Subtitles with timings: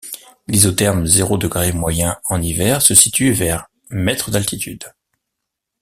[0.47, 4.83] L'isotherme zéro degré moyen en hiver se situe vers mètres d'altitude.